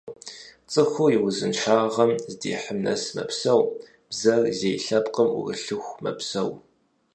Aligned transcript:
Цӏыхур 0.71 1.11
и 1.15 1.17
узыншагъэм 1.27 2.11
здихьым 2.31 2.79
нэс 2.85 3.03
мэпсэу, 3.15 3.61
бзэр 4.09 4.41
зей 4.59 4.77
лъэпкъым 4.85 5.27
ӏурылъыху 5.33 5.97
мэпсэу. 6.03 6.49